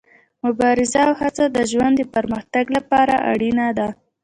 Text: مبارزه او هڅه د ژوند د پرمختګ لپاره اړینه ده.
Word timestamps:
مبارزه 0.43 0.99
او 1.07 1.13
هڅه 1.21 1.43
د 1.49 1.57
ژوند 1.71 1.93
د 1.99 2.03
پرمختګ 2.15 2.65
لپاره 2.77 3.15
اړینه 3.31 3.67
ده. 3.77 3.89